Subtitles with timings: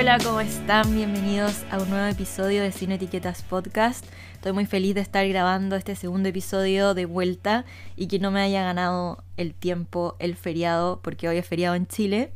[0.00, 0.94] Hola, ¿cómo están?
[0.94, 4.02] Bienvenidos a un nuevo episodio de Cine Etiquetas Podcast.
[4.32, 8.40] Estoy muy feliz de estar grabando este segundo episodio de vuelta y que no me
[8.40, 12.32] haya ganado el tiempo, el feriado, porque hoy es feriado en Chile.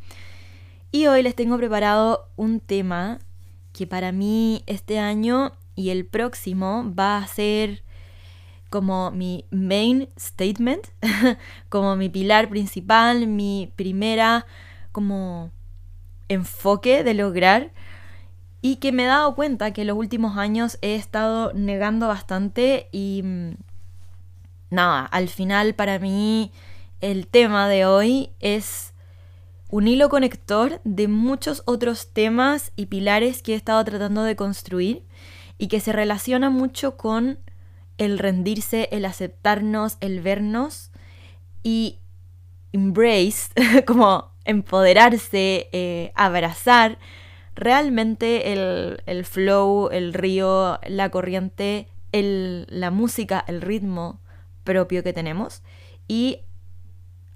[0.93, 3.19] Y hoy les tengo preparado un tema
[3.72, 7.83] que para mí este año y el próximo va a ser
[8.69, 10.86] como mi main statement,
[11.71, 14.44] como mi pilar principal, mi primera
[14.93, 15.50] como
[16.29, 17.73] enfoque de lograr
[18.61, 22.89] y que me he dado cuenta que en los últimos años he estado negando bastante
[22.93, 23.50] y mm,
[24.71, 26.50] nada, al final para mí
[27.00, 28.95] el tema de hoy es
[29.69, 35.03] un hilo conector de muchos otros temas y pilares que he estado tratando de construir
[35.59, 37.38] y que se relaciona mucho con
[37.98, 40.91] el rendirse, el aceptarnos, el vernos
[41.62, 41.98] y
[42.72, 43.50] embrace,
[43.86, 46.98] como empoderarse, eh, abrazar
[47.55, 54.20] realmente el, flow, el río, la corriente, la música, el ritmo
[54.65, 55.62] propio que tenemos
[56.09, 56.41] y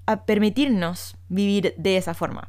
[0.06, 2.48] a permitirnos vivir de esa forma.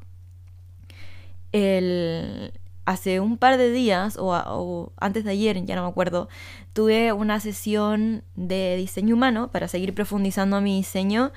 [2.86, 6.28] hace un par de días, o, o, antes de ayer, ya no me acuerdo,
[6.74, 11.32] tuve una sesión de diseño humano para seguir profundizando mi diseño,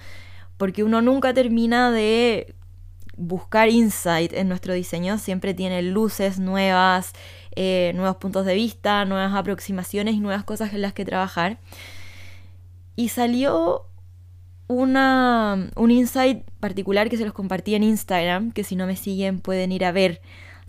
[0.56, 2.55] porque uno nunca termina de
[3.16, 7.12] buscar insight en nuestro diseño, siempre tiene luces nuevas,
[7.54, 11.58] eh, nuevos puntos de vista, nuevas aproximaciones y nuevas cosas en las que trabajar.
[12.96, 13.86] Y salió
[14.69, 19.41] una, un insight particular que se los compartí en Instagram, que si no me siguen
[19.41, 20.20] pueden ir a ver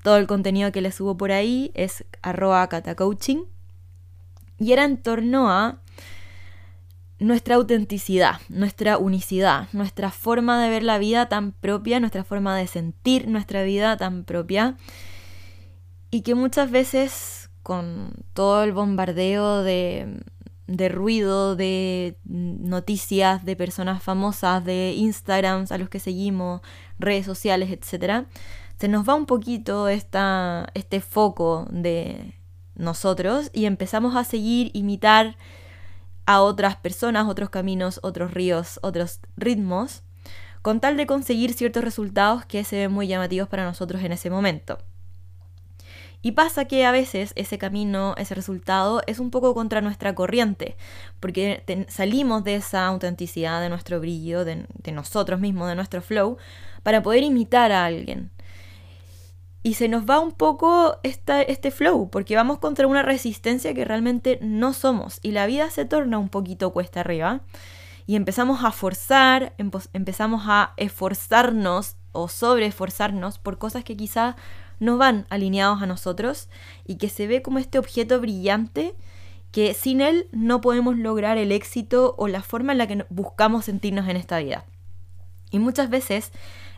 [0.03, 3.45] todo el contenido que les subo por ahí, es catacoaching.
[4.59, 5.82] Y era en torno a
[7.19, 12.67] nuestra autenticidad, nuestra unicidad, nuestra forma de ver la vida tan propia, nuestra forma de
[12.67, 14.77] sentir nuestra vida tan propia.
[16.11, 20.21] Y que muchas veces con todo el bombardeo de,
[20.67, 26.61] de ruido, de noticias, de personas famosas, de Instagrams a los que seguimos,
[26.99, 28.25] redes sociales, etc.,
[28.79, 32.35] se nos va un poquito esta, este foco de
[32.75, 35.37] nosotros y empezamos a seguir, imitar,
[36.25, 40.03] a otras personas, otros caminos, otros ríos, otros ritmos,
[40.61, 44.29] con tal de conseguir ciertos resultados que se ven muy llamativos para nosotros en ese
[44.29, 44.77] momento.
[46.25, 50.77] Y pasa que a veces ese camino, ese resultado es un poco contra nuestra corriente,
[51.19, 56.37] porque salimos de esa autenticidad, de nuestro brillo, de, de nosotros mismos, de nuestro flow,
[56.81, 58.31] para poder imitar a alguien,
[59.63, 64.37] y se nos va un poco este flow, porque vamos contra una resistencia que realmente
[64.41, 67.41] no somos y la vida se torna un poquito cuesta arriba
[68.05, 74.35] y empezamos a forzar, empezamos a esforzarnos o sobre esforzarnos por cosas que quizá
[74.79, 76.49] no van alineados a nosotros
[76.85, 78.95] y que se ve como este objeto brillante
[79.51, 83.65] que sin él no podemos lograr el éxito o la forma en la que buscamos
[83.65, 84.65] sentirnos en esta vida.
[85.53, 86.31] Y muchas veces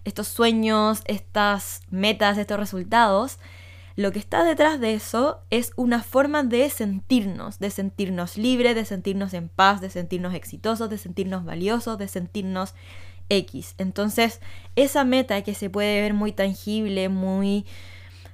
[0.03, 3.40] estos sueños, estas metas, estos resultados,
[3.96, 8.84] lo que está detrás de eso es una forma de sentirnos, de sentirnos libres, de
[8.84, 12.75] sentirnos en paz, de sentirnos exitosos, de sentirnos valiosos, de sentirnos
[13.30, 13.75] X.
[13.78, 14.41] Entonces,
[14.75, 17.66] esa meta que se puede ver muy tangible, muy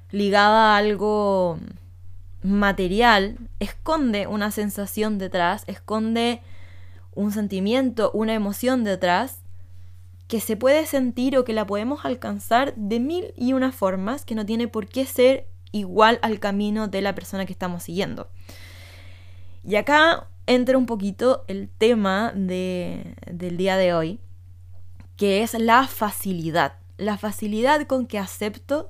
[0.10, 1.60] ligada a algo
[2.42, 6.42] material, esconde una sensación detrás, esconde
[7.14, 9.41] un sentimiento, una emoción detrás
[10.32, 14.34] que se puede sentir o que la podemos alcanzar de mil y una formas que
[14.34, 18.30] no tiene por qué ser igual al camino de la persona que estamos siguiendo.
[19.66, 24.22] Y acá entra un poquito el tema de, del día de hoy,
[25.18, 26.76] que es la facilidad.
[26.96, 28.90] La facilidad con que acepto,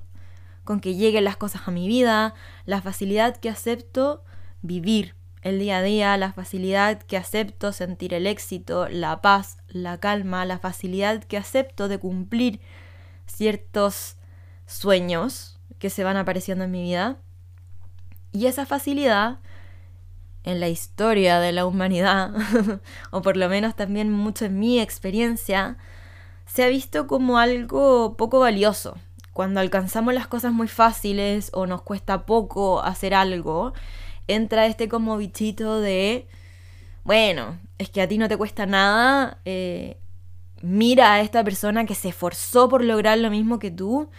[0.63, 2.35] con que lleguen las cosas a mi vida,
[2.65, 4.23] la facilidad que acepto
[4.61, 9.99] vivir, el día a día, la facilidad que acepto sentir el éxito, la paz, la
[9.99, 12.59] calma, la facilidad que acepto de cumplir
[13.25, 14.17] ciertos
[14.67, 17.17] sueños que se van apareciendo en mi vida.
[18.31, 19.39] Y esa facilidad
[20.43, 22.31] en la historia de la humanidad,
[23.11, 25.77] o por lo menos también mucho en mi experiencia,
[26.45, 28.97] se ha visto como algo poco valioso.
[29.33, 33.73] Cuando alcanzamos las cosas muy fáciles o nos cuesta poco hacer algo,
[34.33, 36.27] entra este como bichito de,
[37.03, 39.97] bueno, es que a ti no te cuesta nada, eh,
[40.61, 44.09] mira a esta persona que se esforzó por lograr lo mismo que tú,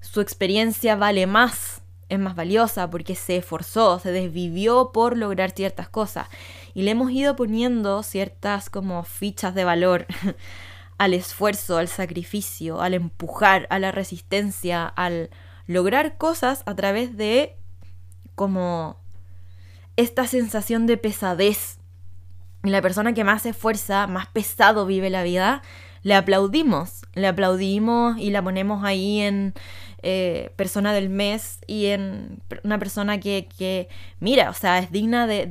[0.00, 5.88] su experiencia vale más, es más valiosa porque se esforzó, se desvivió por lograr ciertas
[5.88, 6.28] cosas.
[6.74, 10.06] Y le hemos ido poniendo ciertas como fichas de valor
[10.98, 15.30] al esfuerzo, al sacrificio, al empujar, a la resistencia, al
[15.66, 17.56] lograr cosas a través de
[18.34, 18.96] como
[19.98, 21.80] esta sensación de pesadez.
[22.62, 25.60] Y la persona que más se esfuerza, más pesado vive la vida,
[26.02, 29.54] le aplaudimos, le aplaudimos y la ponemos ahí en
[30.02, 33.88] eh, persona del mes y en una persona que,
[34.20, 35.46] mira, o sea, es digna de,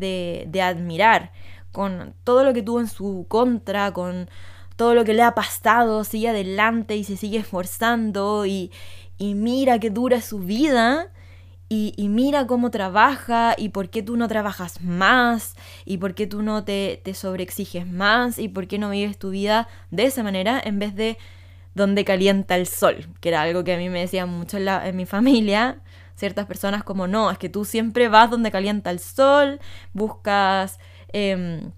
[0.47, 1.31] de admirar.
[1.73, 4.29] Con todo lo que tuvo en su contra, con
[4.77, 8.71] todo lo que le ha pasado, sigue adelante y se sigue esforzando y,
[9.17, 11.11] y mira qué dura su vida
[11.69, 16.41] y, mira cómo trabaja y por qué tú no trabajas más y por qué tú
[16.41, 20.61] no te, te sobreexiges más y por qué no vives tu vida de esa manera
[20.63, 21.17] en vez de
[21.75, 25.05] donde calienta el sol, que era algo que a mí me decían mucho en, mi
[25.15, 25.79] familia.
[26.15, 29.59] Ciertas personas como, no, es que tú siempre vas donde calienta el sol,
[29.93, 30.79] buscas
[31.13, 31.71] em,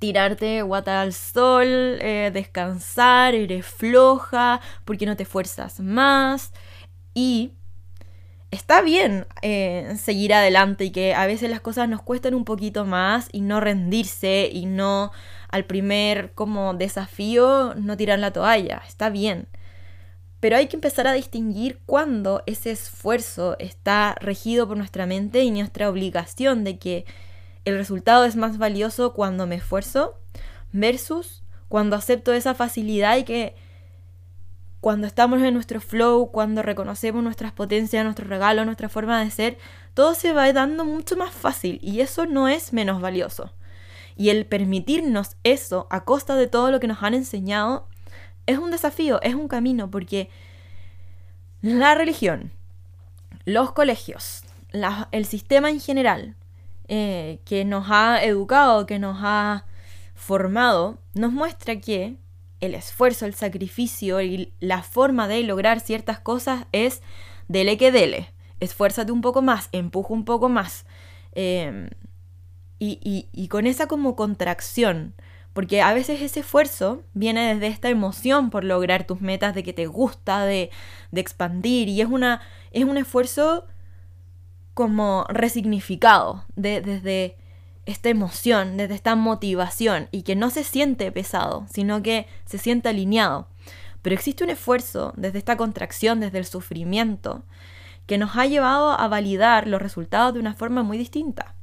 [0.00, 6.52] tirarte guata al sol, eh, descansar, eres floja, porque no te esfuerzas más.
[7.14, 7.52] Y
[8.50, 12.84] está bien eh, seguir adelante y que a veces las cosas nos cuestan un poquito
[12.84, 15.12] más y no rendirse y no
[15.48, 19.48] al primer como desafío no tirar la toalla, está bien.
[20.40, 25.50] Pero hay que empezar a distinguir cuándo ese esfuerzo está regido por nuestra mente y
[25.50, 27.06] nuestra obligación de que
[27.64, 30.18] el resultado es más valioso cuando me esfuerzo
[30.72, 33.56] versus cuando acepto esa facilidad y que
[34.88, 39.58] cuando estamos en nuestro flow, cuando reconocemos nuestras potencias, nuestro regalo, nuestra forma de ser,
[39.92, 43.52] todo se va dando mucho más fácil y eso no es menos valioso.
[44.16, 47.86] Y el permitirnos eso a costa de todo lo que nos han enseñado
[48.46, 50.30] es un desafío, es un camino, porque
[51.60, 52.50] la religión,
[53.44, 54.42] los colegios,
[55.12, 56.34] el sistema en general,
[56.88, 59.66] eh, que nos ha educado, que nos ha
[60.14, 62.16] formado, nos muestra que
[62.60, 67.02] el esfuerzo, el sacrificio y la forma de lograr ciertas cosas es
[67.48, 68.30] dele que dele.
[68.60, 70.84] Esfuérzate un poco más, empuja un poco más.
[71.32, 71.90] Em,
[72.80, 75.14] y, con esa como contracción,
[75.52, 79.72] porque a veces ese esfuerzo viene desde esta emoción por lograr tus metas, de que
[79.72, 80.70] te gusta, de,
[81.10, 82.40] de expandir, y es, una,
[82.72, 83.66] es un esfuerzo
[84.74, 87.36] como resignificado, de, desde
[87.88, 92.90] esta emoción, desde esta motivación y que no se siente pesado, sino que se siente
[92.90, 93.48] alineado.
[94.02, 97.44] Pero existe un esfuerzo desde esta contracción, desde el sufrimiento,
[98.04, 101.54] que nos ha llevado a validar los resultados de una forma muy distinta.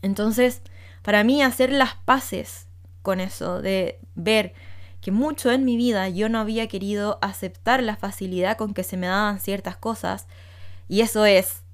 [0.00, 0.62] Entonces,
[1.02, 2.66] para mí hacer las paces
[3.02, 4.54] con eso, de ver
[5.02, 8.96] que mucho en mi vida yo no había querido aceptar la facilidad con que se
[8.96, 10.28] me daban ciertas cosas,
[10.88, 11.65] y eso es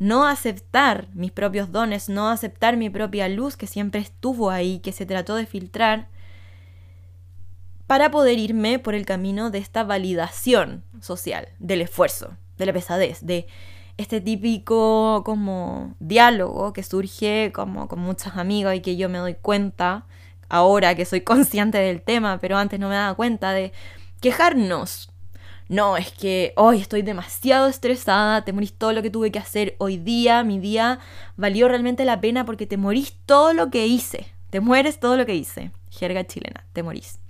[0.00, 4.92] no aceptar mis propios dones, no aceptar mi propia luz que siempre estuvo ahí, que
[4.92, 6.08] se trató de filtrar,
[7.86, 13.24] para poder irme por el camino de esta validación social, del esfuerzo, de la pesadez,
[13.26, 13.46] de
[13.98, 19.34] este típico como diálogo que surge como con muchas amigas y que yo me doy
[19.34, 20.06] cuenta
[20.48, 23.72] ahora que soy consciente del tema, pero antes no me daba cuenta de
[24.22, 25.09] quejarnos
[25.70, 29.76] no, es que hoy estoy demasiado estresada, te morís todo lo que tuve que hacer
[29.78, 30.98] hoy día, mi día
[31.36, 35.26] valió realmente la pena porque te morís todo lo que hice, te mueres todo lo
[35.26, 37.20] que hice, jerga chilena, te morís.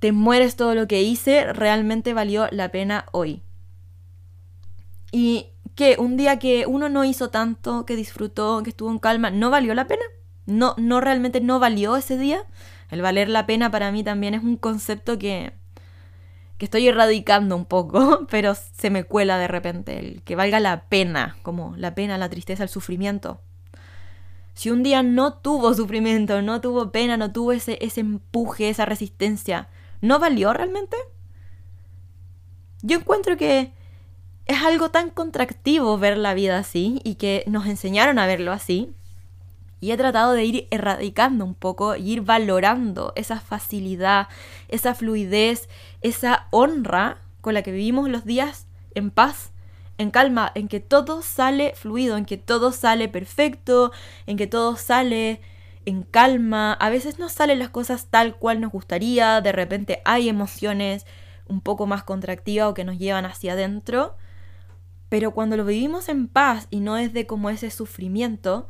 [0.00, 3.42] Te mueres todo lo que hice, realmente valió la pena hoy.
[5.12, 9.30] Y que un día que uno no hizo tanto, que disfrutó, que estuvo en calma,
[9.30, 10.02] ¿no valió la pena?
[10.46, 12.44] No, no realmente no valió ese día.
[12.90, 15.59] El valer la pena para mí también es un concepto que
[16.60, 20.82] que estoy erradicando un poco, pero se me cuela de repente el que valga la
[20.90, 23.40] pena, como la pena, la tristeza, el sufrimiento.
[24.52, 28.84] Si un día no tuvo sufrimiento, no tuvo pena, no tuvo ese, ese empuje, esa
[28.84, 29.70] resistencia,
[30.02, 30.98] ¿no valió realmente?
[32.82, 33.72] Yo encuentro que
[34.44, 38.92] es algo tan contractivo ver la vida así y que nos enseñaron a verlo así,
[39.80, 44.28] y he tratado de ir erradicando un poco y ir valorando esa facilidad,
[44.68, 45.68] esa fluidez,
[46.02, 49.52] esa honra con la que vivimos los días en paz,
[49.98, 53.92] en calma, en que todo sale fluido, en que todo sale perfecto,
[54.26, 55.40] en que todo sale
[55.84, 56.74] en calma.
[56.74, 61.06] A veces no salen las cosas tal cual nos gustaría, de repente hay emociones
[61.48, 64.16] un poco más contractivas o que nos llevan hacia adentro.
[65.08, 68.68] Pero cuando lo vivimos en paz y no es de como ese sufrimiento,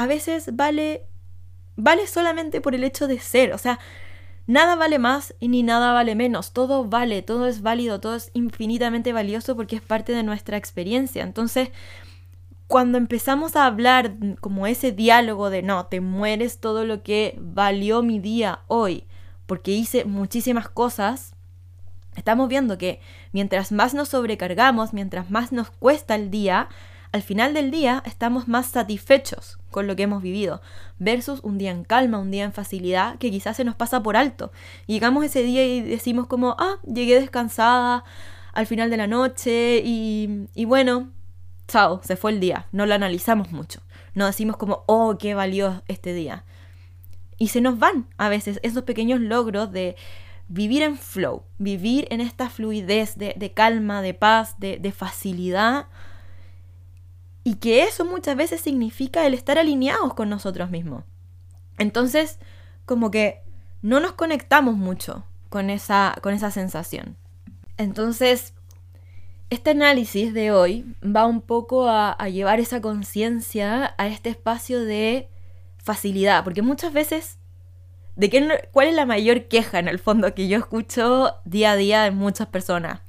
[0.00, 1.06] a veces vale
[1.76, 3.78] vale solamente por el hecho de ser, o sea,
[4.46, 8.30] nada vale más y ni nada vale menos, todo vale, todo es válido, todo es
[8.34, 11.22] infinitamente valioso porque es parte de nuestra experiencia.
[11.22, 11.70] Entonces,
[12.66, 18.02] cuando empezamos a hablar como ese diálogo de no, te mueres todo lo que valió
[18.02, 19.04] mi día hoy,
[19.46, 21.34] porque hice muchísimas cosas,
[22.16, 23.00] Estamos viendo que
[23.32, 26.68] mientras más nos sobrecargamos, mientras más nos cuesta el día,
[27.12, 30.60] al final del día estamos más satisfechos con lo que hemos vivido,
[30.98, 34.16] versus un día en calma, un día en facilidad, que quizás se nos pasa por
[34.16, 34.52] alto.
[34.86, 38.04] llegamos ese día y decimos como, ah, llegué descansada
[38.52, 41.10] al final de la noche y, bueno,
[41.68, 42.66] chao, se fue el día.
[42.72, 43.80] No lo analizamos mucho.
[44.14, 46.44] No decimos como, oh, qué valió este día.
[47.38, 49.96] Y se nos van a veces esos pequeños logros de
[50.48, 55.86] vivir en flow, vivir en esta fluidez de, calma, de paz, de, de facilidad.
[57.42, 61.04] Y que eso muchas veces significa el estar alineados con nosotros mismos.
[61.78, 62.38] Entonces,
[62.84, 63.42] como que
[63.82, 67.16] no nos conectamos mucho con esa, con esa sensación.
[67.76, 68.54] Entonces,
[69.50, 75.28] este análisis de hoy va un poco a, llevar esa conciencia a este espacio de
[75.78, 77.38] facilidad, porque muchas veces,
[78.14, 81.76] ¿de qué, ¿cuál es la mayor queja en el fondo que yo escucho día a
[81.76, 83.00] día de muchas personas?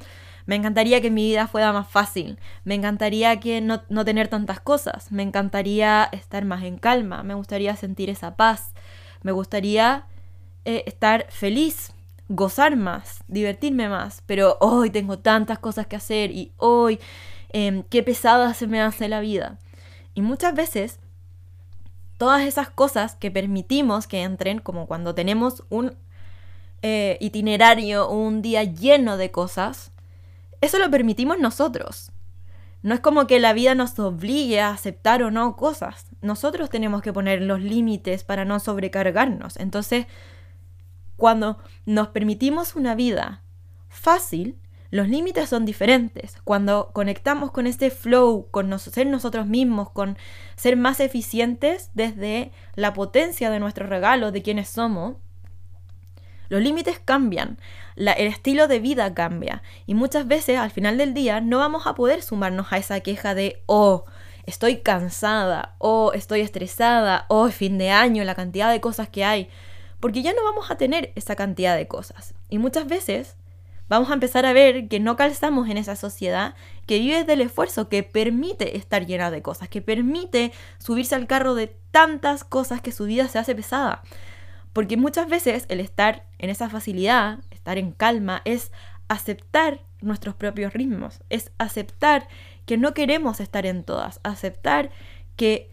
[0.45, 4.59] Me encantaría que mi vida fuera más fácil, me encantaría que no, no tener tantas
[4.59, 8.73] cosas, me encantaría estar más en calma, me gustaría sentir esa paz,
[9.23, 10.05] me gustaría
[10.65, 11.93] eh, estar feliz,
[12.29, 16.99] gozar más, divertirme más, pero hoy tengo tantas cosas que hacer y hoy
[17.49, 19.57] em, qué pesada se me hace la vida.
[20.13, 20.99] Y muchas veces
[22.17, 25.97] todas esas cosas que permitimos que entren, como cuando tenemos un
[26.83, 29.90] eh, itinerario, un día lleno de cosas,
[30.61, 32.11] eso lo permitimos nosotros.
[32.83, 36.07] No es como que la vida nos obligue a aceptar o no cosas.
[36.21, 39.57] Nosotros tenemos que poner los límites para no sobrecargarnos.
[39.57, 40.07] Entonces,
[41.15, 43.43] cuando nos permitimos una vida
[43.89, 44.57] fácil,
[44.89, 46.37] los límites son diferentes.
[46.43, 50.17] Cuando conectamos con este flow, con ser nosotros mismos, con
[50.55, 55.15] ser más eficientes desde la potencia de nuestro regalo, de quienes somos,
[56.51, 57.57] los límites cambian,
[57.95, 61.95] el estilo de vida cambia y muchas veces al final del día no vamos a
[61.95, 64.03] poder sumarnos a esa queja de, oh,
[64.45, 69.49] estoy cansada, oh, estoy estresada, oh, fin de año, la cantidad de cosas que hay
[70.01, 72.33] porque ya no vamos a tener esa cantidad de cosas.
[72.49, 73.37] Y muchas veces
[73.87, 76.55] vamos a empezar a ver que no calzamos en esa sociedad
[76.87, 81.55] que vive del esfuerzo, que permite estar llena de cosas, que permite subirse al carro
[81.55, 84.01] de tantas cosas que su vida se hace pesada.
[84.73, 88.71] Porque muchas veces el estar en esa facilidad, estar en calma, es
[89.07, 92.27] aceptar nuestros propios ritmos, es aceptar
[92.65, 94.89] que no queremos estar en todas, aceptar
[95.35, 95.69] que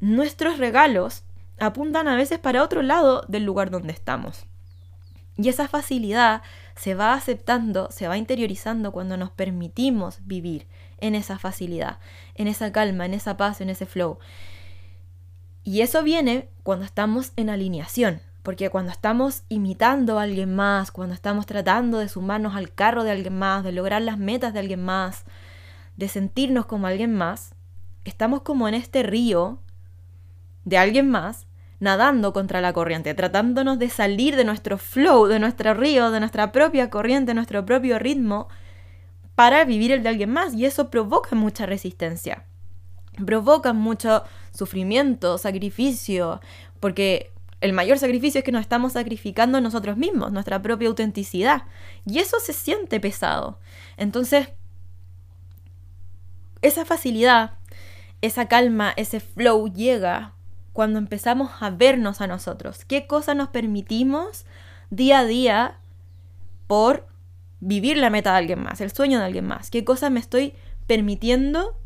[0.00, 1.24] nuestros regalos
[1.58, 4.46] apuntan a veces para otro lado del lugar donde estamos.
[5.36, 6.42] Y esa facilidad
[6.74, 10.66] se va aceptando, se va interiorizando cuando nos permitimos vivir
[10.98, 11.98] en esa facilidad,
[12.34, 14.18] en esa calma, en esa paz, en ese flow.
[15.70, 21.14] Y eso viene cuando estamos en alineación, porque cuando estamos imitando a alguien más, cuando
[21.14, 24.84] estamos tratando de sumarnos al carro de alguien más, de lograr las metas de alguien
[24.84, 25.26] más,
[25.96, 27.54] de sentirnos como alguien más,
[28.04, 29.60] estamos como en este río
[30.64, 31.46] de alguien más
[31.78, 36.50] nadando contra la corriente, tratándonos de salir de nuestro flow, de nuestro río, de nuestra
[36.50, 38.48] propia corriente, nuestro propio ritmo,
[39.36, 40.52] para vivir el de alguien más.
[40.52, 42.44] Y eso provoca mucha resistencia,
[43.24, 46.40] provoca mucho sufrimiento, sacrificio,
[46.80, 51.64] porque el mayor sacrificio es que nos estamos sacrificando nosotros mismos, nuestra propia autenticidad.
[52.06, 53.58] Y eso se siente pesado.
[53.96, 54.48] Entonces,
[56.62, 57.52] esa facilidad,
[58.22, 60.34] esa calma, ese flow llega
[60.72, 62.84] cuando empezamos a vernos a nosotros.
[62.84, 64.46] ¿Qué cosas nos permitimos
[64.90, 65.78] día a día
[66.66, 67.06] por
[67.60, 69.70] vivir la meta de alguien más, el sueño de alguien más?
[69.70, 70.54] ¿Qué cosas me estoy
[70.86, 71.76] permitiendo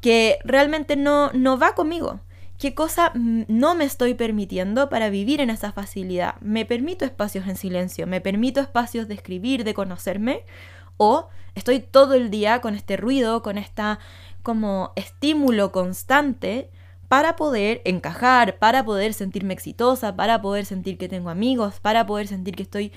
[0.00, 2.20] que realmente no, no va conmigo?
[2.58, 6.34] ¿Qué cosa no me estoy permitiendo para vivir en esa facilidad?
[6.40, 8.06] ¿Me permito espacios en silencio?
[8.06, 10.44] ¿Me permito espacios de escribir, de conocerme?
[10.98, 13.98] ¿O estoy todo el día con este ruido, con esta
[14.42, 16.70] como estímulo constante
[17.08, 22.28] para poder encajar, para poder sentirme exitosa, para poder sentir que tengo amigos, para poder
[22.28, 22.92] sentir que estoy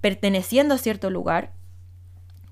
[0.00, 1.52] perteneciendo a cierto lugar,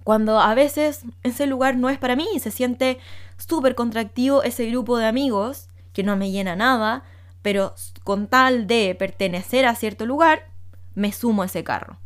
[0.04, 2.98] cuando a veces ese lugar no es para mí, se siente
[3.38, 7.04] súper contractivo ese grupo de amigos que no me llena nada,
[7.42, 10.46] pero con tal de pertenecer a cierto lugar,
[10.94, 11.98] me sumo a ese carro.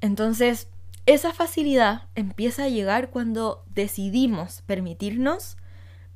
[0.00, 0.68] Entonces,
[1.06, 5.56] esa facilidad empieza a llegar cuando decidimos permitirnos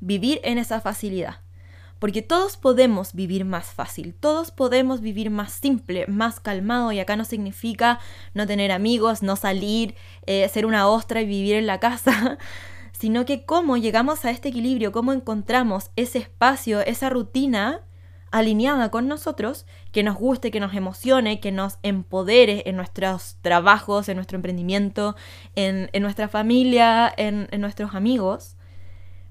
[0.01, 1.44] vivir en esa facilidad.
[2.05, 7.17] Porque todos podemos vivir más fácil, todos podemos vivir más simple, más calmado, y acá
[7.17, 7.99] no significa
[8.35, 9.95] no tener amigos, no salir,
[10.27, 12.37] eh, ser una ostra y vivir en la casa,
[12.93, 17.81] sino que cómo llegamos a este equilibrio, cómo encontramos ese espacio, esa rutina
[18.31, 24.11] alineada con nosotros, que nos guste, que nos emocione, que nos empodere en nuestros trabajos,
[24.11, 25.17] en nuestro emprendimiento,
[25.55, 28.59] en, nuestra familia, en, en nuestros amigos,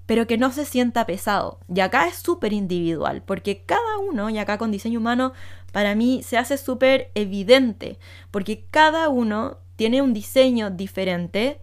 [0.05, 1.59] pero que no se sienta pesado.
[1.73, 5.33] Y acá es súper individual, porque cada uno, y acá con diseño humano,
[5.71, 7.97] para mí se hace súper evidente,
[8.31, 11.59] porque cada uno tiene un diseño diferente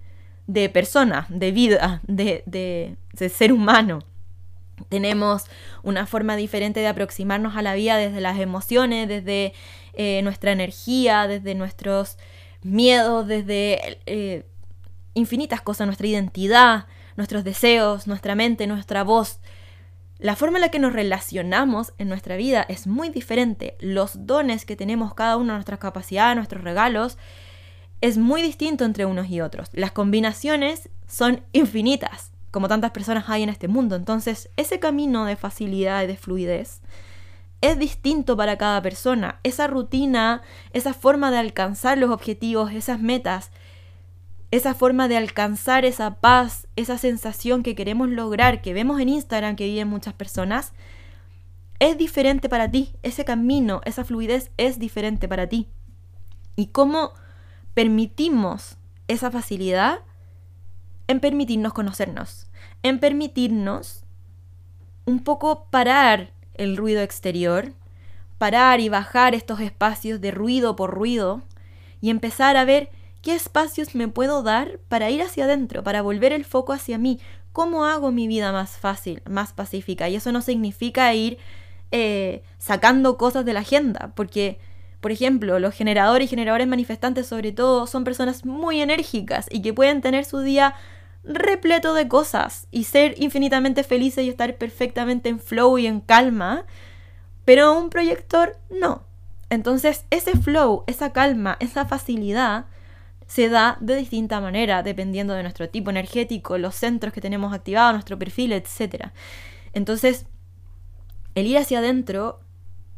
[0.46, 2.96] de persona, de vida, de, de,
[3.28, 4.00] ser humano
[4.88, 5.44] tenemos
[5.82, 9.52] una forma diferente de aproximarnos a la vida desde las emociones, desde
[9.92, 12.16] eh, nuestra energía, desde nuestros
[12.62, 14.46] miedos, desde eh,
[15.14, 19.40] infinitas cosas, nuestra identidad, nuestros deseos, nuestra mente, nuestra voz.
[20.18, 23.76] La forma en la que nos relacionamos en nuestra vida es muy diferente.
[23.80, 27.18] Los dones que tenemos cada uno, nuestras capacidades, nuestros regalos,
[28.00, 29.68] es muy distinto entre unos y otros.
[29.72, 33.96] Las combinaciones son infinitas como tantas personas hay en este mundo.
[33.96, 36.80] Entonces, ese camino de facilidad y de fluidez
[37.60, 39.38] es distinto para cada persona.
[39.42, 43.50] Esa rutina, esa forma de alcanzar los objetivos, esas metas,
[44.50, 49.56] esa forma de alcanzar esa paz, esa sensación que queremos lograr, que vemos en Instagram
[49.56, 50.72] que viven muchas personas,
[51.78, 52.92] es diferente para ti.
[53.02, 55.68] Ese camino, esa fluidez es diferente para ti.
[56.56, 57.12] Y cómo
[57.74, 58.76] permitimos
[59.08, 60.00] esa facilidad
[61.06, 62.48] en permitirnos conocernos,
[62.82, 64.04] en permitirnos
[65.06, 67.72] un poco parar el ruido exterior,
[68.38, 71.42] parar y bajar estos espacios de ruido por ruido
[72.00, 72.90] y empezar a ver
[73.22, 77.20] qué espacios me puedo dar para ir hacia adentro, para volver el foco hacia mí,
[77.52, 80.08] cómo hago mi vida más fácil, más pacífica.
[80.08, 81.38] Y eso no significa ir
[81.90, 84.58] eh, sacando cosas de la agenda, porque,
[85.00, 89.74] por ejemplo, los generadores y generadores manifestantes sobre todo son personas muy enérgicas y que
[89.74, 90.74] pueden tener su día
[91.24, 96.64] repleto de cosas y ser infinitamente felices y estar perfectamente en flow y en calma,
[97.44, 99.02] pero un proyector no.
[99.50, 102.66] Entonces ese flow, esa calma, esa facilidad
[103.30, 107.92] se da de distinta manera dependiendo de nuestro tipo energético, los centros que tenemos activados,
[107.92, 109.12] nuestro perfil, etc.
[109.72, 110.26] Entonces,
[111.36, 112.40] el ir hacia adentro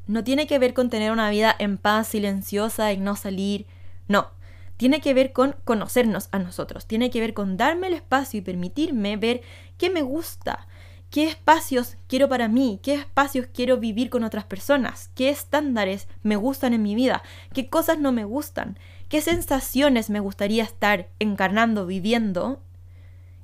[0.07, 3.67] no tiene que ver con tener una vida en paz, silenciosa y no salir,
[4.09, 4.31] no
[4.79, 8.43] tiene que ver con conocernos a nosotros, tiene que ver con darme el espacio y
[8.43, 9.43] permitirme ver
[9.77, 10.67] qué me gusta,
[11.11, 16.37] qué espacios quiero para mí, qué espacios quiero vivir con otras personas, qué estándares me
[16.37, 18.79] gustan en mi vida, qué cosas no me gustan,
[19.13, 22.63] qué sensaciones me gustaría estar encarnando, viviendo,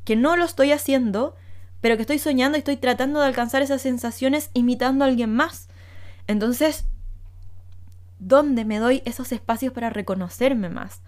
[0.06, 1.36] que no lo estoy haciendo,
[1.82, 5.68] pero que estoy soñando y estoy tratando de alcanzar esas sensaciones imitando a alguien más.
[6.26, 6.86] Entonces,
[8.18, 11.02] ¿Dónde me doy esos espacios para reconocerme más.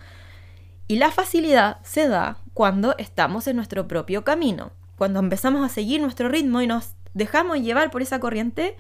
[0.87, 6.01] Y la facilidad se da cuando estamos en nuestro propio camino, cuando empezamos a seguir
[6.01, 8.77] nuestro ritmo y nos dejamos llevar por esa corriente.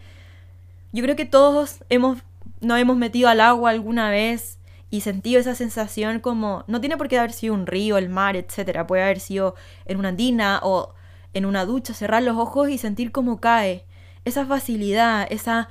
[0.92, 2.18] Yo creo que todos hemos,
[2.60, 4.59] nos hemos metido al agua alguna vez
[4.90, 8.36] y sentido esa sensación como, no tiene por qué haber sido un río, el mar,
[8.36, 9.54] etcétera, puede haber sido
[9.86, 10.94] en una andina o
[11.32, 13.84] en una ducha, cerrar los ojos y sentir cómo cae.
[14.24, 15.68] Esa facilidad, esa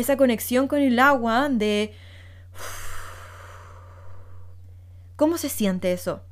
[0.00, 1.94] esa conexión con el agua de...
[5.16, 6.22] ¿Cómo se siente eso?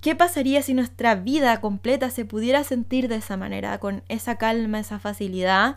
[0.00, 4.80] ¿Qué pasaría si nuestra vida completa se pudiera sentir de esa manera, con esa calma,
[4.80, 5.76] esa facilidad?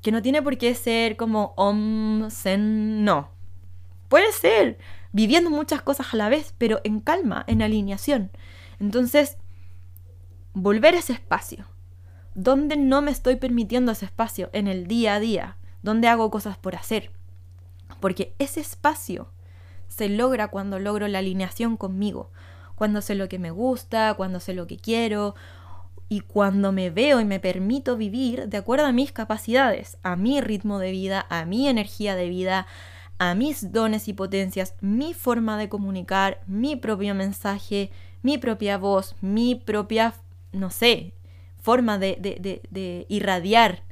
[0.00, 3.30] Que no tiene por qué ser como om, sen, no.
[4.08, 4.78] Puede ser
[5.12, 8.30] viviendo muchas cosas a la vez, pero en calma, en alineación.
[8.80, 9.36] Entonces,
[10.54, 11.66] volver a ese espacio,
[12.34, 16.56] donde no me estoy permitiendo ese espacio en el día a día, donde hago cosas
[16.58, 17.10] por hacer.
[18.00, 19.30] Porque ese espacio
[19.88, 22.30] se logra cuando logro la alineación conmigo,
[22.74, 25.34] cuando sé lo que me gusta, cuando sé lo que quiero
[26.08, 30.40] y cuando me veo y me permito vivir de acuerdo a mis capacidades, a mi
[30.40, 32.66] ritmo de vida, a mi energía de vida,
[33.18, 37.90] a mis dones y potencias, mi forma de comunicar, mi propio mensaje,
[38.22, 40.14] mi propia voz, mi propia,
[40.52, 41.14] no sé,
[41.60, 43.82] forma de, de, de irradiar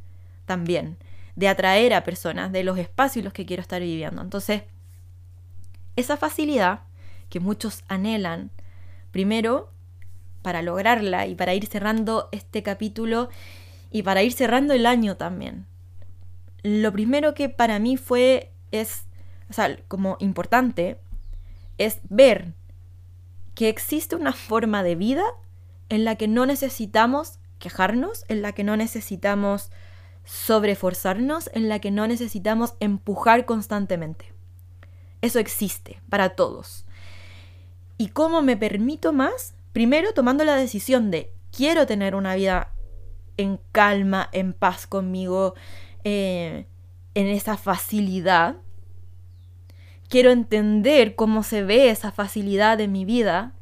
[0.46, 0.96] también
[1.36, 4.22] de atraer a personas, de los espacios en los que quiero estar viviendo.
[4.22, 4.62] Entonces,
[5.94, 6.80] esa facilidad
[7.28, 8.50] que muchos anhelan,
[9.12, 9.70] primero,
[10.42, 13.28] para lograrla y para ir cerrando este capítulo
[13.90, 15.66] y para ir cerrando el año también.
[16.62, 19.04] Lo primero que para mí fue, es,
[19.50, 20.98] o sea, como importante,
[21.78, 22.54] es ver
[23.54, 25.24] que existe una forma de vida
[25.88, 29.70] en la que no necesitamos quejarnos, en la que no necesitamos
[30.26, 34.34] sobreforzarnos en la que no necesitamos empujar constantemente.
[35.22, 36.84] Eso existe para todos.
[37.96, 39.54] ¿Y cómo me permito más?
[39.72, 42.72] Primero tomando la decisión de quiero tener una vida
[43.36, 45.54] en calma, en paz conmigo,
[46.04, 46.66] eh,
[47.14, 48.56] en esa facilidad,
[50.08, 53.52] quiero entender cómo se ve esa facilidad en mi vida,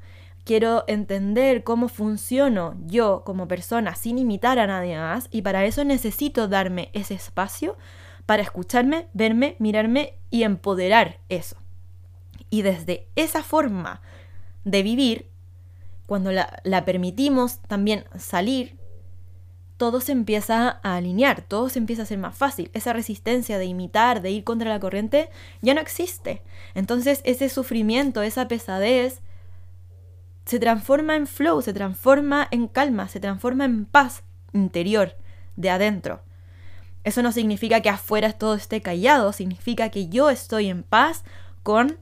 [0.44, 5.85] quiero entender cómo funciono yo como persona sin imitar a nadie más y para eso
[5.85, 7.76] necesito darme ese espacio
[8.26, 11.57] para escucharme, verme, mirarme y empoderar eso.
[12.50, 14.00] Y desde esa forma
[14.64, 15.28] de vivir,
[16.07, 18.76] cuando la, la permitimos también salir,
[19.76, 22.70] todo se empieza a alinear, todo se empieza a ser más fácil.
[22.74, 25.30] Esa resistencia de imitar, de ir contra la corriente,
[25.62, 26.42] ya no existe.
[26.74, 29.20] Entonces ese sufrimiento, esa pesadez,
[30.44, 35.16] se transforma en flow, se transforma en calma, se transforma en paz interior,
[35.56, 36.22] de adentro.
[37.02, 41.24] Eso no significa que afuera todo esté callado, significa que yo estoy en paz
[41.62, 41.98] con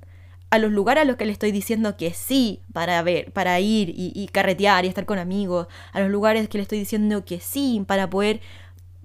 [0.53, 3.91] a los lugares a los que le estoy diciendo que sí para ver, para ir
[3.97, 7.83] y, carretear y estar con amigos, a los lugares que le estoy diciendo que sí
[7.87, 8.43] para poder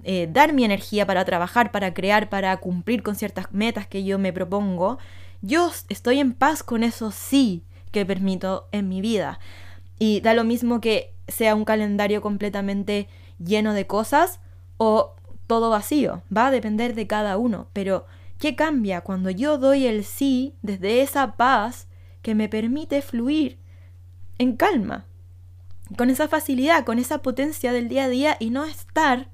[0.03, 4.19] eh, dar mi energía para trabajar, para crear, para cumplir con ciertas metas que yo
[4.19, 4.97] me propongo,
[5.41, 9.39] yo estoy en paz con eso sí que permito en mi vida.
[9.99, 13.07] Y da lo mismo que sea un calendario completamente
[13.39, 14.41] lleno de cosas
[14.75, 15.15] o
[15.47, 18.05] todo vacío, va a depender de cada uno, pero
[18.39, 21.87] ¿Qué cambia cuando yo doy el sí desde esa paz
[22.21, 23.57] que me permite fluir
[24.37, 25.05] en calma?
[25.97, 29.29] Con esa facilidad, con esa potencia del día a día y no estar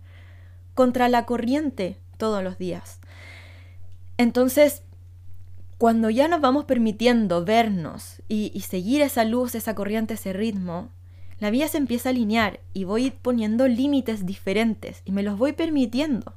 [0.74, 3.02] contra la corriente todos los días.
[4.18, 4.84] Entonces,
[5.78, 10.92] cuando ya nos vamos permitiendo vernos y, seguir esa luz, esa corriente, ese ritmo,
[11.40, 15.52] la vida se empieza a alinear y voy poniendo límites diferentes y me los voy
[15.52, 16.36] permitiendo.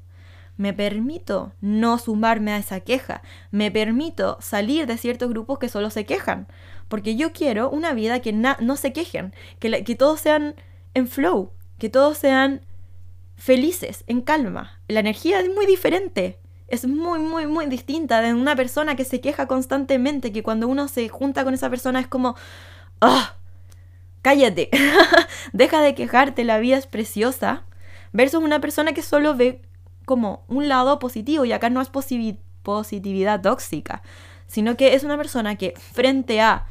[0.56, 3.22] Me permito no sumarme a esa queja.
[3.50, 6.48] Me permito salir de ciertos grupos que solo se quejan.
[6.88, 9.34] Porque yo quiero una vida que no se quejen.
[9.58, 10.54] Que, todos sean
[10.94, 11.52] en flow.
[11.78, 12.62] Que todos sean
[13.36, 14.80] felices, en calma.
[14.88, 16.38] La energía es muy diferente.
[16.68, 20.32] Es muy, muy, muy distinta de una persona que se queja constantemente.
[20.32, 22.34] Que cuando uno se junta con esa persona es como...
[23.00, 23.36] ¡Ah!
[24.26, 24.70] cállate,
[25.52, 27.62] deja de quejarte, la vida es preciosa,
[28.12, 29.62] versus una persona que solo ve
[30.06, 34.02] como un lado positivo y acá no es positividad tóxica,
[34.46, 36.64] sino que es una persona que frente a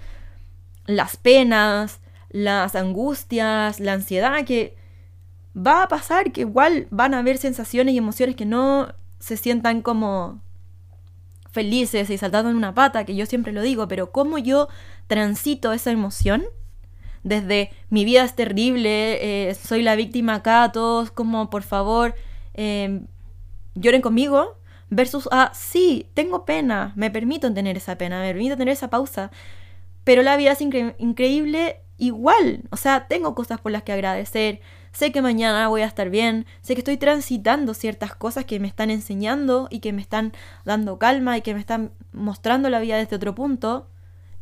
[0.87, 4.75] las penas, las angustias, la ansiedad que
[5.55, 9.81] va a pasar, que igual van a haber sensaciones y emociones que no se sientan
[9.81, 10.41] como
[11.51, 14.67] felices y saltando en una pata, que yo siempre lo digo, pero cómo yo
[15.07, 16.43] transito esa emoción
[17.23, 22.13] desde mi vida es terrible, eh, soy la víctima acá, todos como por favor,
[22.53, 23.01] eh,
[23.75, 24.57] lloren conmigo,
[24.89, 29.31] versus a, sí, tengo pena, me permito tener esa pena, me permito tener esa pausa,
[30.03, 34.61] pero la vida es increíble igual, o sea, tengo cosas por las que agradecer,
[34.91, 38.67] sé que mañana voy a estar bien, sé que estoy transitando ciertas cosas que me
[38.67, 40.33] están enseñando y que me están
[40.65, 43.87] dando calma y que me están mostrando la vida desde otro punto,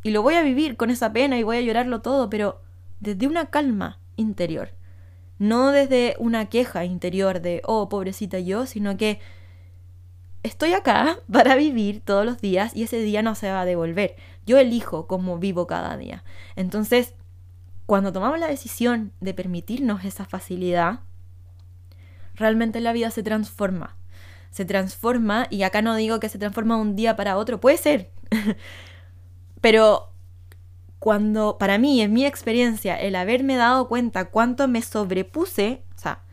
[0.04, 2.62] y lo voy a vivir con esa pena y voy a llorarlo todo, pero
[3.00, 4.72] desde una calma interior.
[5.44, 9.20] No desde una queja interior de, oh, pobrecita yo, sino que
[10.42, 14.16] estoy acá para vivir todos los días y ese día no se va a devolver.
[14.46, 16.24] Yo elijo cómo vivo cada día.
[16.56, 17.14] Entonces,
[17.86, 21.02] cuando tomamos la decisión de permitirnos esa facilidad,
[22.36, 23.98] realmente la vida se transforma.
[24.50, 28.12] Se transforma, y acá no digo que se transforma un día para otro, puede ser,
[29.60, 30.13] pero
[31.04, 36.24] cuando para mí, en mi experiencia, el haberme dado cuenta cuánto me sobrepuse, o sea,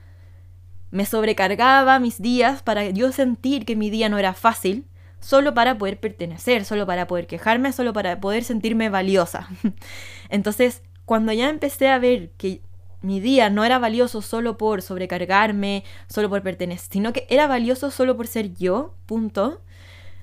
[0.92, 4.87] me sobrecargaba mis días para yo sentir que mi día no era fácil,
[5.18, 9.48] solo para poder pertenecer, solo para poder quejarme, solo para poder sentirme valiosa.
[10.28, 12.62] Entonces, cuando ya empecé a ver que
[13.02, 17.90] mi día no era valioso solo por sobrecargarme, solo por pertenecer, sino que era valioso
[17.90, 19.62] solo por ser yo, punto,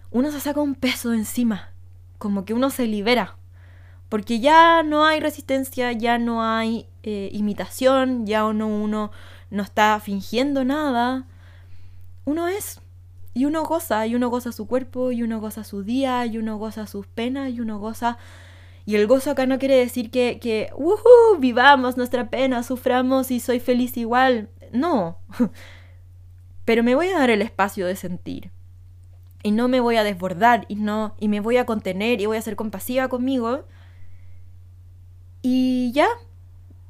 [0.09, 1.73] uno se saca un peso encima,
[2.17, 3.35] como que uno se libera
[4.09, 9.11] porque ya no hay resistencia, ya no hay eh, imitación, ya uno, uno
[9.49, 11.25] no está fingiendo nada.
[12.25, 12.79] Uno es.
[13.33, 16.57] Y uno goza, y uno goza su cuerpo, y uno goza su día, y uno
[16.57, 18.17] goza sus penas, y uno goza...
[18.85, 20.71] Y el gozo acá no quiere decir que, que
[21.39, 24.49] vivamos nuestra pena, suframos y soy feliz igual.
[24.71, 25.17] No.
[26.65, 28.51] Pero me voy a dar el espacio de sentir.
[29.43, 32.37] Y no me voy a desbordar y no y me voy a contener y voy
[32.37, 33.65] a ser compasiva conmigo
[35.41, 36.07] y ya.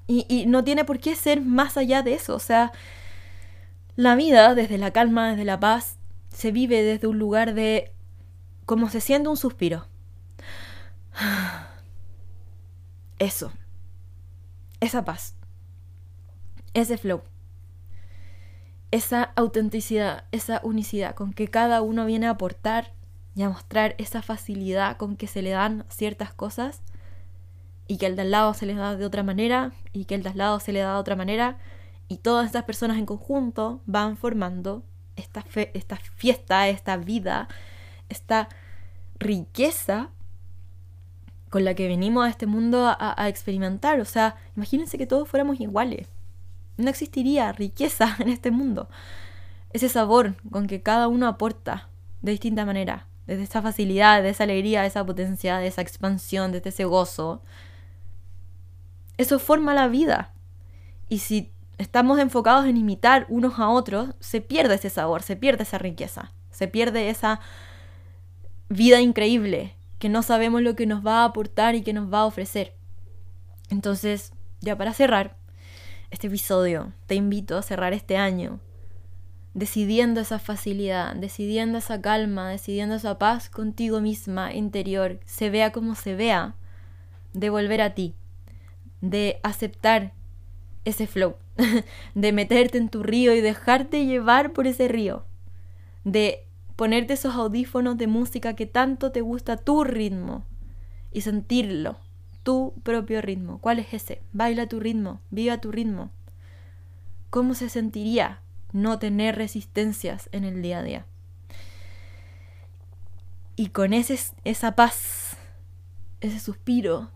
[0.08, 2.36] Y, no tiene por qué ser más allá de eso.
[2.36, 2.72] O sea,
[3.96, 5.98] la vida desde la calma, desde la paz,
[6.30, 7.92] se vive desde un lugar de...
[8.66, 9.88] como se siente un suspiro.
[13.20, 13.52] Eso.
[14.80, 15.36] Esa paz.
[16.74, 17.24] Ese flow.
[18.92, 22.94] esa autenticidad, esa unicidad con que cada uno viene a aportar
[23.36, 26.82] y a mostrar esa facilidad con que se le dan ciertas cosas
[27.88, 30.24] y que el de al lado se les da de otra manera y que el
[30.24, 31.58] de al lado se le da de otra manera
[32.08, 34.84] y todas estas personas en conjunto van formando
[35.16, 37.48] esta, esta fiesta, esta vida,
[38.10, 38.50] esta
[39.20, 40.10] riqueza
[41.50, 44.00] con la que venimos a este mundo a, a experimentar.
[44.00, 46.08] O sea, imagínense que todos fuéramos iguales
[46.78, 48.88] no existiría riqueza en este mundo.
[49.74, 51.90] Ese sabor con que cada uno aporta
[52.22, 56.52] de distinta manera, desde esa facilidad, de esa alegría, de esa potencia, de esa expansión,
[56.52, 57.42] desde ese gozo.
[59.18, 60.34] Eso forma la vida.
[61.10, 65.64] Y si estamos enfocados en imitar unos a otros, se pierde ese sabor, se pierde
[65.64, 67.40] esa riqueza, se pierde esa
[68.70, 72.20] vida increíble que no sabemos lo que nos va a aportar y que nos va
[72.20, 72.74] a ofrecer.
[73.70, 75.38] Entonces, ya para cerrar,
[76.10, 78.60] este episodio, te invito a cerrar este año
[79.58, 85.96] decidiendo esa facilidad, decidiendo esa calma, decidiendo esa paz contigo misma interior, se vea como
[85.96, 86.54] se vea,
[87.34, 88.14] de volver a ti,
[89.02, 90.14] de aceptar
[90.86, 91.36] ese flow,
[92.16, 95.26] de meterte en tu río y dejarte llevar por ese río,
[96.04, 100.46] de ponerte esos audífonos de música que tanto te gusta tu ritmo
[101.12, 101.98] y sentirlo
[102.44, 103.60] tu propio ritmo.
[103.60, 104.22] ¿Cuál es ese?
[104.32, 106.12] Baila tu ritmo, viva tu ritmo.
[107.30, 111.06] ¿Cómo se sentiría no tener resistencias en el día a día?
[113.58, 115.36] Y con ese, esa paz,
[116.22, 117.10] ese suspiro,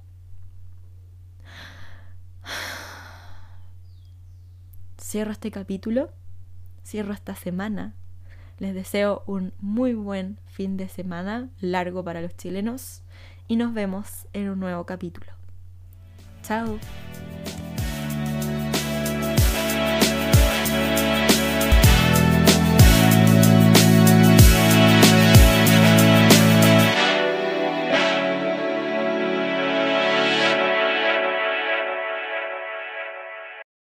[5.11, 6.09] cierro este capítulo,
[6.85, 7.93] cierro esta semana.
[8.59, 13.03] Les deseo un muy buen fin de semana, largo para los chilenos
[13.49, 15.33] y nos vemos en un nuevo capítulo.
[16.43, 16.79] Chao.